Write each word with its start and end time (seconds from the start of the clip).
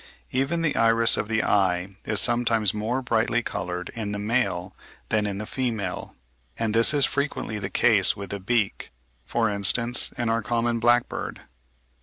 Even 0.31 0.63
the 0.63 0.75
iris 0.75 1.15
of 1.15 1.27
the 1.27 1.43
eye 1.43 1.95
is 2.05 2.19
sometimes 2.19 2.73
more 2.73 3.03
brightly 3.03 3.43
coloured 3.43 3.89
in 3.89 4.13
the 4.13 4.17
male 4.17 4.75
than 5.09 5.27
in 5.27 5.37
the 5.37 5.45
female; 5.45 6.15
and 6.57 6.73
this 6.73 6.91
is 6.91 7.05
frequently 7.05 7.59
the 7.59 7.69
case 7.69 8.15
with 8.17 8.31
the 8.31 8.39
beak, 8.39 8.89
for 9.27 9.47
instance, 9.47 10.11
in 10.17 10.27
our 10.27 10.41
common 10.41 10.79
blackbird. 10.79 11.41